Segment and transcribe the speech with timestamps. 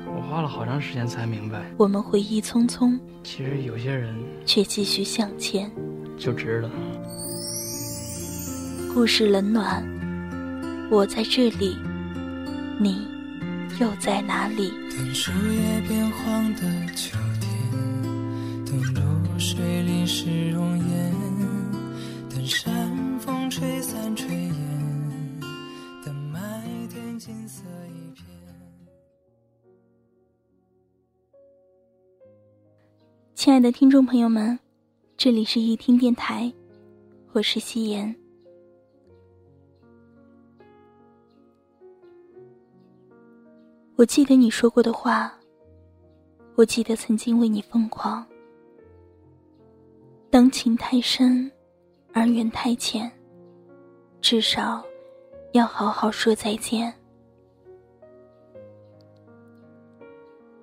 [0.31, 1.61] 花了好长时间才明白。
[1.75, 4.15] 我们回忆匆匆，其实有些人
[4.45, 5.69] 却继续向前，
[6.17, 6.71] 就值了。
[8.93, 9.83] 故事冷暖，
[10.89, 11.75] 我在这里，
[12.79, 13.05] 你
[13.81, 14.71] 又在哪里？
[14.91, 16.61] 等树叶变黄的
[16.95, 17.51] 秋天，
[18.65, 21.13] 等露水淋湿容颜，
[22.29, 24.40] 等山风吹散炊
[33.61, 34.57] 的听众朋友们，
[35.15, 36.51] 这里是一听电台，
[37.33, 38.15] 我是夕颜。
[43.97, 45.31] 我记得你说过的话，
[46.55, 48.25] 我记得曾经为你疯狂。
[50.31, 51.51] 当情太深，
[52.13, 53.11] 而缘太浅，
[54.21, 54.83] 至少
[55.51, 56.91] 要好好说再见。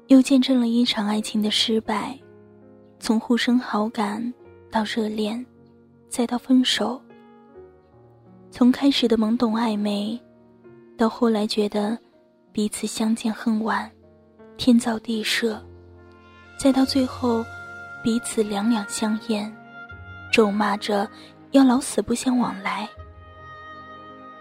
[0.09, 2.19] 又见证了一场爱情的失败，
[3.01, 4.33] 从互生好感
[4.71, 5.45] 到热恋，
[6.09, 7.01] 再到分手。
[8.51, 10.21] 从开始的懵懂暧昧，
[10.97, 11.99] 到后来觉得。
[12.51, 13.89] 彼此相见恨晚，
[14.57, 15.63] 天造地设，
[16.59, 17.45] 再到最后，
[18.03, 19.55] 彼此两两相厌，
[20.33, 21.09] 咒骂着
[21.53, 22.89] 要老死不相往来。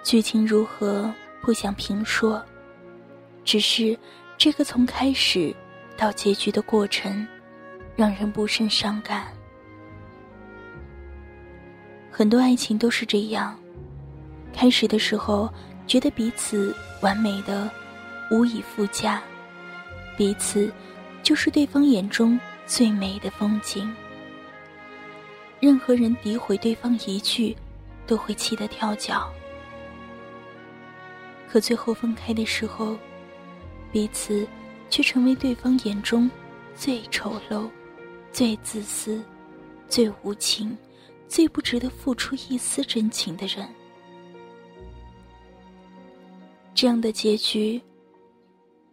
[0.02, 2.44] 剧情如何不想评说，
[3.44, 3.96] 只是
[4.36, 5.54] 这个从开始
[5.96, 7.28] 到结局的过程，
[7.98, 9.28] 让人不甚伤感。
[12.10, 13.60] 很多爱情都是这样，
[14.54, 15.54] 开始的时候
[15.86, 17.70] 觉得彼此完美的。
[18.30, 19.24] 无以复加，
[20.18, 20.70] 彼此
[21.24, 23.90] 就是对方眼中最美的风景。
[25.62, 27.56] 任何人诋毁对方一句，
[28.06, 29.32] 都会气得跳脚。
[31.48, 32.98] 可最后分开的时候，
[33.94, 34.46] 彼此
[34.90, 36.30] 却成为对方眼中
[36.76, 37.70] 最丑陋、
[38.38, 39.20] 最自私、
[39.90, 40.78] 最无情、
[41.28, 43.68] 最不值得付出一丝真情的人。
[46.76, 47.82] 这样的结局。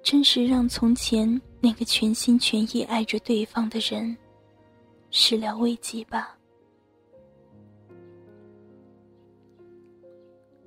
[0.02, 4.14] 真是让从前那个全心全意爱着对方的人
[5.10, 6.36] 始料未及吧。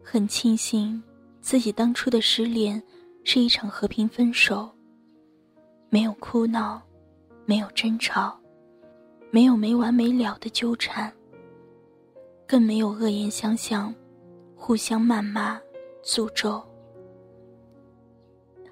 [0.04, 1.02] 很庆幸
[1.40, 2.82] 自己当初的失恋
[3.24, 4.72] 是一场和平分手，
[5.90, 6.82] 没有哭闹，
[7.46, 8.40] 没有争吵，
[9.30, 11.12] 没有没完没了的纠缠，
[12.48, 13.94] 更没有恶言相向，
[14.56, 15.60] 互相谩骂、
[16.04, 16.64] 诅咒。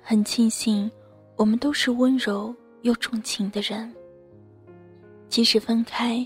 [0.02, 0.90] 很庆幸，
[1.36, 3.94] 我们都是温柔又重情的人。
[5.28, 6.26] 即使分开，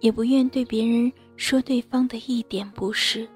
[0.00, 3.26] 也不愿对别人说对方的一点不是。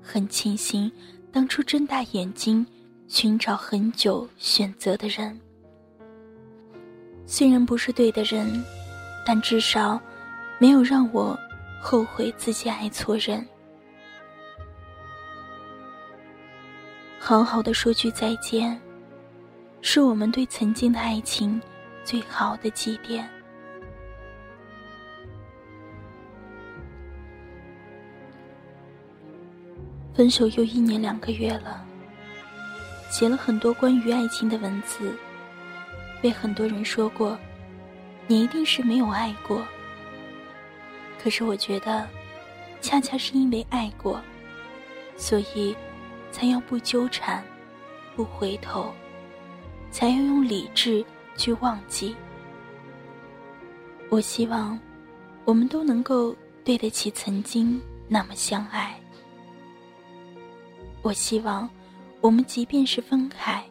[0.00, 0.92] 很庆幸，
[1.32, 2.64] 当初睁大眼睛
[3.08, 5.40] 寻找很久选择的人，
[7.26, 8.62] 虽然不是对的人，
[9.24, 10.00] 但至少
[10.58, 11.38] 没有让我
[11.80, 13.46] 后悔自己爱错人。
[17.18, 18.78] 好好的说句再见，
[19.80, 21.60] 是我们对曾经的爱情
[22.04, 23.24] 最好的祭奠。
[30.12, 31.84] 分手又一年两个月了，
[33.10, 35.12] 写了很多关于爱情的文字，
[36.22, 37.36] 被很多人说过，
[38.26, 39.66] 你一定是没有爱过。
[41.22, 42.08] 可是我觉得，
[42.80, 44.20] 恰恰是因为爱过，
[45.16, 45.74] 所以。
[46.34, 47.44] 才要不纠缠，
[48.16, 48.92] 不回头，
[49.92, 52.16] 才要用理智去忘记。
[54.10, 54.76] 我希望，
[55.44, 56.34] 我们都能够
[56.64, 59.00] 对得起曾经那么相爱。
[61.02, 61.70] 我希望，
[62.20, 63.64] 我们即便是分开，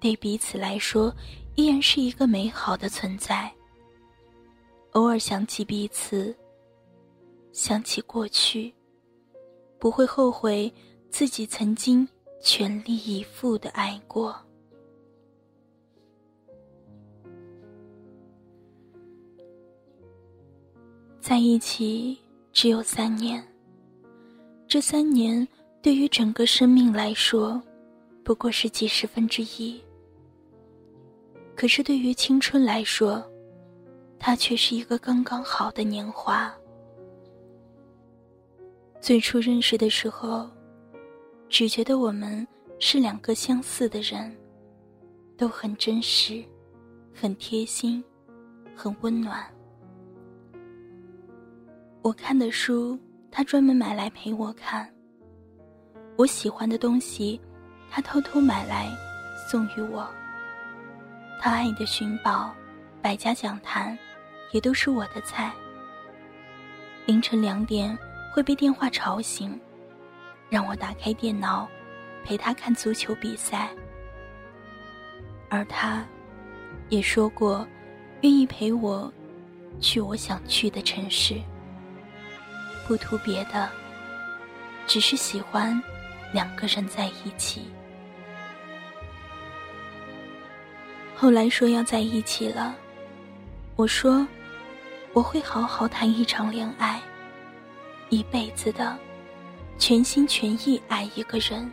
[0.00, 1.14] 对彼此来说，
[1.54, 3.52] 依然是一个美好的存在。
[4.94, 6.34] 偶尔想起彼此，
[7.52, 8.72] 想起过去，
[9.78, 10.72] 不会后悔。
[11.10, 12.08] 自己曾经
[12.42, 14.34] 全力以赴的爱过，
[21.20, 22.18] 在一起
[22.52, 23.40] 只有三年。
[24.66, 25.46] 这三年
[25.80, 27.62] 对于整个生命来说，
[28.24, 29.80] 不过是几十分之一。
[31.54, 33.24] 可是对于青春来说，
[34.18, 36.52] 他却是一个刚刚好的年华。
[39.00, 40.48] 最初认识的时候，
[41.48, 42.46] 只觉得我们
[42.78, 44.34] 是两个相似的人，
[45.36, 46.42] 都很真实，
[47.14, 48.02] 很贴心，
[48.74, 49.44] 很温暖。
[52.00, 52.98] 我看的书，
[53.30, 54.86] 他专门买来陪我看；
[56.16, 57.40] 我喜欢的东西，
[57.90, 58.90] 他偷偷买来
[59.50, 60.08] 送与我。
[61.40, 62.54] 他爱的寻宝，
[63.04, 63.98] 百家讲坛，
[64.52, 65.52] 也都是我的菜。
[67.04, 67.96] 凌晨两点。
[68.32, 69.60] 会被电话吵醒，
[70.50, 71.68] 让我打开电脑，
[72.24, 73.70] 陪他看足球比赛。
[75.48, 76.04] 而他，
[76.88, 77.64] 也说过，
[78.22, 79.12] 愿意陪我
[79.80, 81.40] 去我想去的城市。
[82.88, 83.70] 不图别的，
[84.84, 85.80] 只是喜欢
[86.32, 87.70] 两个人在一起。
[91.14, 92.74] 后来说要在一起了，
[93.76, 94.26] 我说
[95.12, 97.02] 我会好好谈一场恋爱。
[98.08, 98.96] 一辈子的，
[99.78, 101.68] 全心全意爱一个人。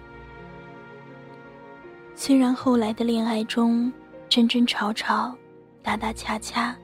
[2.15, 3.91] 虽然后来的恋爱中
[4.29, 5.35] 争争吵吵、
[5.83, 6.75] 打打掐掐，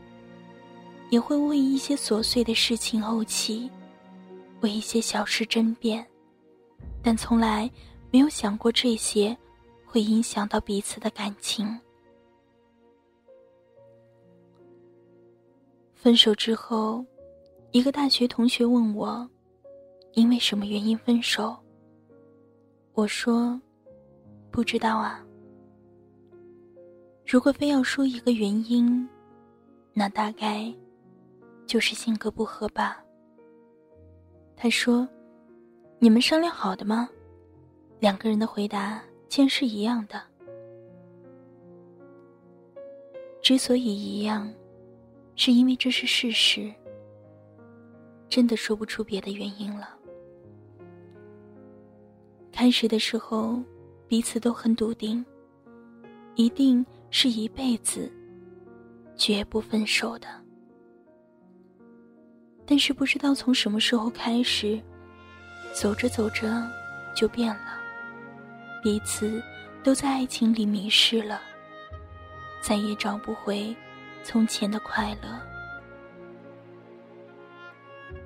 [1.09, 3.71] 也会为一些琐碎的事情怄气，
[4.61, 6.05] 为一些小事争辩，
[7.01, 7.69] 但从来
[8.11, 9.35] 没有想过这些
[9.83, 11.75] 会影响到彼此的感情。
[15.99, 17.03] 分手之后，
[17.71, 19.27] 一个大学同学问我。
[20.13, 21.55] 因为什么原因分手？
[22.93, 23.59] 我说，
[24.49, 25.23] 不知道啊。
[27.25, 29.07] 如果非要说一个原因，
[29.93, 30.73] 那大概
[31.67, 33.03] 就是性格不合吧。
[34.55, 35.07] 他说
[35.99, 37.07] ：“你们商量好的吗？”
[37.99, 40.19] 两个人的回答竟然是一样的。
[43.41, 44.51] 之所以一样，
[45.37, 46.69] 是因为这是事实。
[48.27, 49.95] 真的说不出别的原因了。
[52.51, 53.63] 开始的时候，
[54.07, 55.25] 彼此都很笃定，
[56.35, 58.11] 一定是一辈子，
[59.15, 60.27] 绝不分手的。
[62.65, 64.77] 但是不知道从什么时候开始，
[65.73, 66.69] 走着走着
[67.15, 67.79] 就变了，
[68.83, 69.41] 彼此
[69.83, 71.39] 都在爱情里迷失了，
[72.61, 73.73] 再也找不回
[74.29, 75.39] 从前的快乐。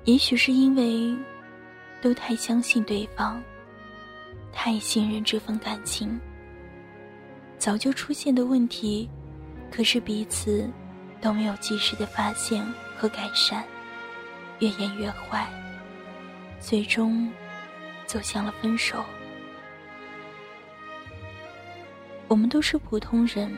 [0.02, 1.16] 也许是因为
[2.00, 3.40] 都太相信对方。
[4.52, 6.20] 太信任这份感情，
[7.56, 9.08] 早就出现的问题，
[9.70, 10.68] 可是彼此
[11.20, 12.66] 都没有及时的发现
[12.96, 13.64] 和改善，
[14.58, 15.48] 越演越坏，
[16.58, 17.30] 最终
[18.06, 19.04] 走向了分手。
[22.26, 23.56] 我们都是普通人，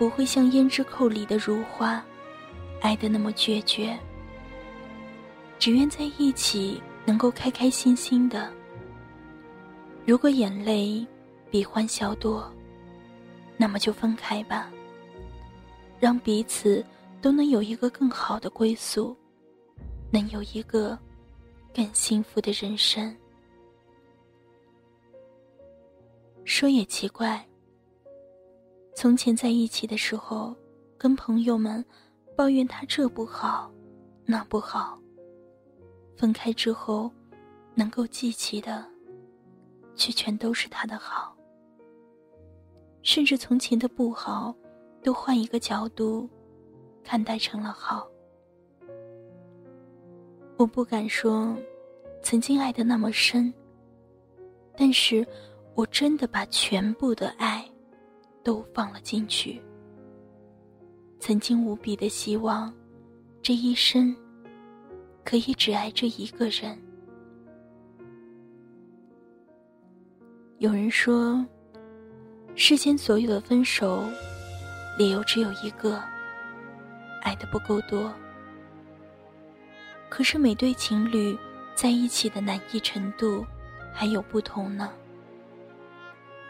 [0.00, 2.02] 不会像胭脂扣里的如花，
[2.80, 3.94] 爱的那么决绝，
[5.58, 8.50] 只愿在一起能够开开心心的。
[10.06, 11.06] 如果眼泪
[11.50, 12.50] 比欢笑多，
[13.58, 14.72] 那么就分开吧。
[15.98, 16.82] 让彼此
[17.20, 19.14] 都能有一个更好的归宿，
[20.10, 20.98] 能有一个
[21.74, 23.14] 更幸福的人生。
[26.46, 27.46] 说也奇怪，
[29.00, 30.54] 从前在一起的时候，
[30.98, 31.82] 跟朋友们
[32.36, 33.72] 抱怨他这不好，
[34.26, 35.00] 那不好。
[36.18, 37.10] 分开之后，
[37.74, 38.86] 能够记起的。
[39.96, 41.34] 却全都是他的好，
[43.02, 44.54] 甚至从前的不好，
[45.02, 46.28] 都换一个角度
[47.02, 48.06] 看待成了好。
[50.58, 51.56] 我不敢说
[52.22, 53.50] 曾经爱的那么深，
[54.76, 55.26] 但是
[55.74, 57.59] 我真的把全部的爱
[58.42, 59.60] 都放了进去。
[61.18, 62.72] 曾经无比的希望，
[63.42, 64.14] 这一生
[65.24, 66.78] 可以只爱这一个人。
[70.58, 71.44] 有人说，
[72.54, 74.02] 世间所有的分手，
[74.98, 76.02] 理由只有一个：
[77.22, 78.12] 爱的不够多。
[80.08, 81.38] 可是每对情侣
[81.74, 83.44] 在一起的难易程度
[83.92, 84.90] 还有不同呢。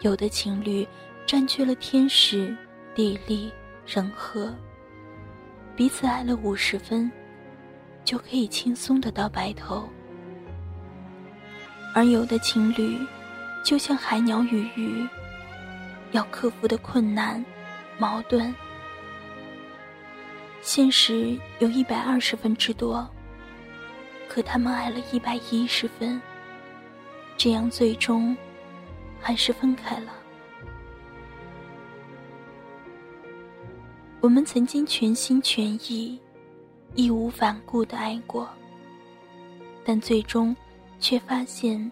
[0.01, 0.87] 有的情侣
[1.31, 2.57] 占据了天时、
[2.93, 3.53] 地利、
[3.87, 4.53] 人和，
[5.77, 7.09] 彼此爱了五十分，
[8.05, 9.89] 就可以轻松的到白头；
[11.95, 12.99] 而有的情侣。
[13.65, 15.07] 就像海鸟与鱼，
[16.11, 17.45] 要克服的困难、
[17.97, 18.53] 矛盾，
[20.63, 23.09] 现实有一百二十分之多，
[24.29, 26.21] 可他们爱了一百一十分，
[27.37, 28.37] 这样最终
[29.21, 30.15] 还是分开了。
[34.23, 36.21] 我们曾经全心全意、
[36.95, 38.47] 义无反顾的爱过，
[39.83, 40.55] 但最终
[40.99, 41.91] 却发现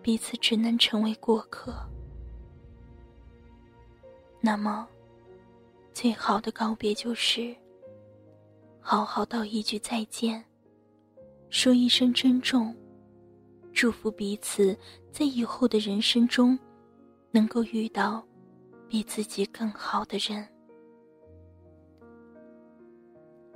[0.00, 1.74] 彼此只能成为过客。
[4.40, 4.88] 那么，
[5.92, 7.54] 最好的告别就是
[8.80, 10.42] 好好道一句再见，
[11.50, 12.74] 说一声珍重，
[13.74, 14.74] 祝福彼此
[15.12, 16.58] 在以后的人生中
[17.30, 18.24] 能够遇到
[18.88, 20.48] 比自己更好的人。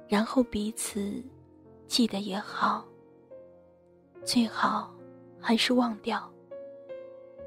[0.09, 1.23] 然后彼此
[1.87, 2.87] 记得也好，
[4.25, 4.95] 最好
[5.41, 6.31] 还是忘掉，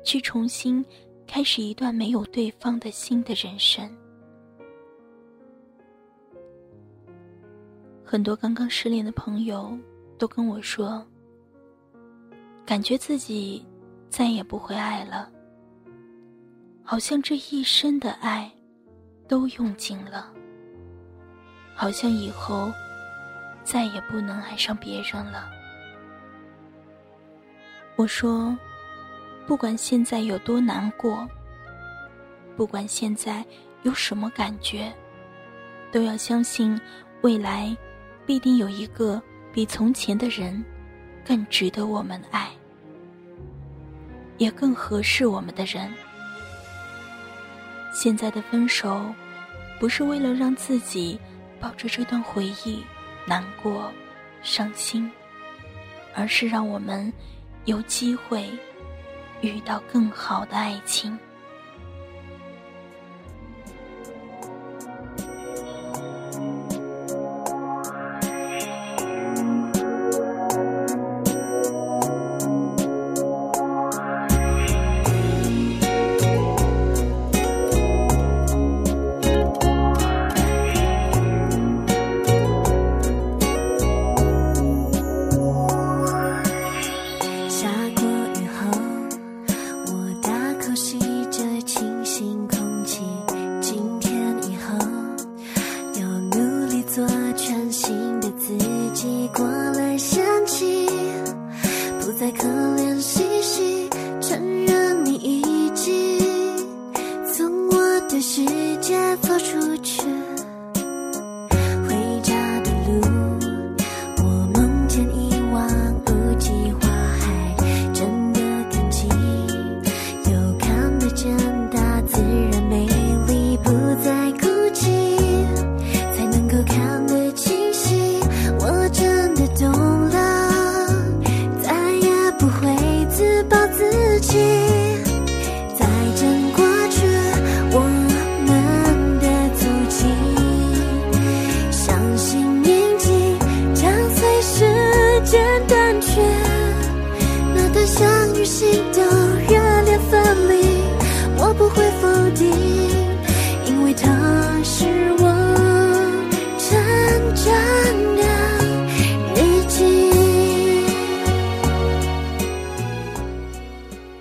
[0.04, 0.84] 去重新
[1.26, 3.90] 开始一段没有对方的新的人生。
[8.04, 9.78] 很多刚刚失恋的朋友
[10.18, 11.06] 都跟我说，
[12.66, 13.66] 感觉自己
[14.10, 15.32] 再也不会爱了，
[16.84, 18.50] 好像这一生的爱
[19.28, 20.34] 都用尽了。
[21.80, 22.74] 好像以后
[23.64, 25.48] 再也不能爱上别人了。
[27.96, 28.58] 我说，
[29.46, 31.30] 不管现在有多难过，
[32.56, 33.46] 不管现在
[33.84, 34.92] 有什么感觉，
[35.92, 36.80] 都要相信
[37.22, 37.78] 未来
[38.26, 39.22] 必定有一个
[39.54, 40.66] 比从前的人
[41.24, 42.50] 更值得我们爱，
[44.40, 45.94] 也更合适我们的人。
[47.94, 49.14] 现在的分手，
[49.80, 51.20] 不是为了让自己。
[51.60, 52.84] 抱着这段回忆，
[53.26, 53.92] 难过、
[54.42, 55.12] 伤心，
[56.14, 57.12] 而是让我们
[57.66, 58.50] 有机会
[59.42, 61.18] 遇到更好的爱情。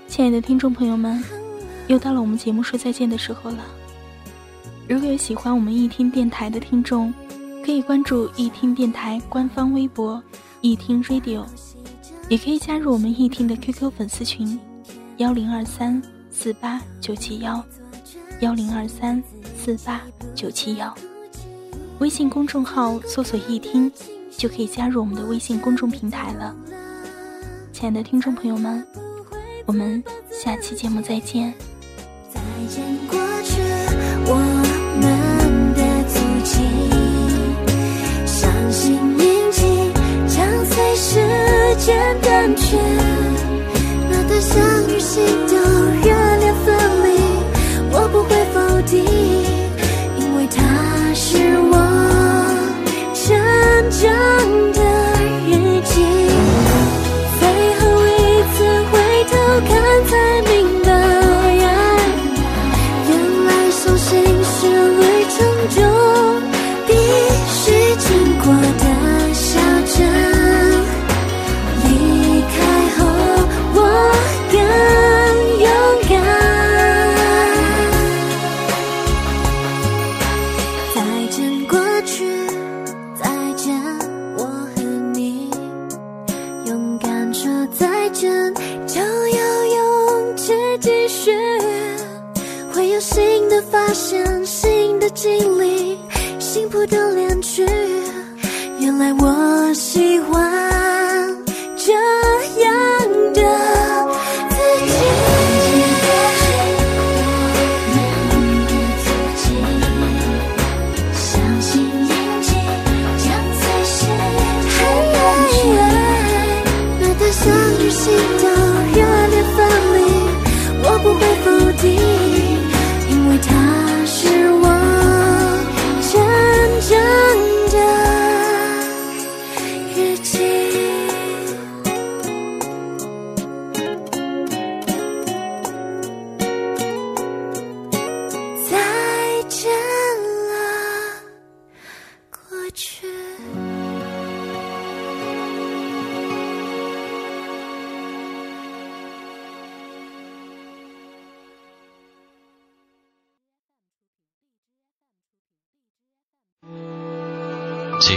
[0.09, 1.23] 亲爱的听众朋友们，
[1.87, 3.59] 又到了我们节目说再见的时候了。
[4.89, 7.15] 如果有喜欢我们易听电台的听众，
[7.65, 10.21] 可以关注易听电台官方微博
[10.63, 11.45] “易听 Radio”，
[12.29, 14.59] 也可以加入我们易听的 QQ 粉丝群：
[15.19, 17.65] 幺零二三四八九七幺
[18.41, 19.23] 幺零二三
[19.57, 20.01] 四八
[20.35, 20.95] 九七幺。
[22.01, 23.91] 微信公众号搜索“易听”，
[24.37, 26.55] 就可以加入我们的微信公众平台了。
[27.73, 28.87] 亲爱的听众朋友们。
[29.67, 31.53] 我们下期节目再见。
[32.33, 33.19] 再见过
[41.87, 42.77] 间淡去。
[44.11, 45.23] 那段相遇，心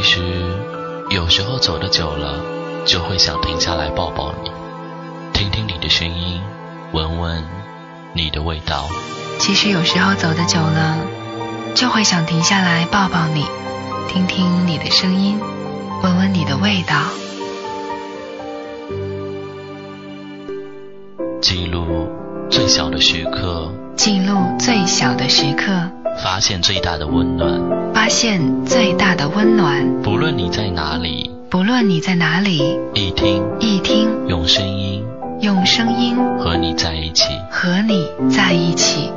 [0.01, 0.21] 其实，
[1.09, 2.39] 有时候走的久了，
[2.85, 4.49] 就会想停下来抱抱你，
[5.33, 6.41] 听听你的声音，
[6.93, 7.43] 闻闻
[8.13, 8.87] 你的味道。
[9.39, 10.95] 其实有时候走的久了，
[11.75, 13.45] 就会想停下来抱抱你，
[14.07, 15.37] 听听你的声音，
[16.01, 16.95] 闻闻你的味道。
[21.41, 22.09] 记录
[22.49, 25.91] 最小的时刻，记录最小的时刻，
[26.23, 27.61] 发现最大的温暖。
[27.93, 30.01] 发现最大的温暖。
[30.01, 35.03] 不论你在哪里，不论你在哪里，一听一听用声音
[35.41, 37.25] 用声音和你在一起。
[37.49, 39.11] 和你在一起。